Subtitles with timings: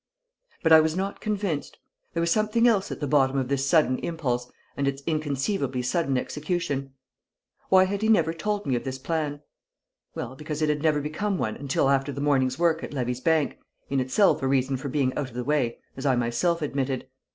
[0.63, 1.77] But I was not convinced.
[2.15, 6.17] There was something else at the bottom of this sudden impulse and its inconceivably sudden
[6.17, 6.93] execution.
[7.69, 9.43] Why had he never told me of this plan?
[10.15, 13.59] Well, because it had never become one until after the morning's work at Levy's bank,
[13.91, 17.07] in itself a reason for being out of the way, as I myself admitted.